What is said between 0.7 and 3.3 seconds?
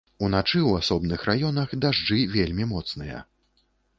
асобных раёнах дажджы вельмі моцныя.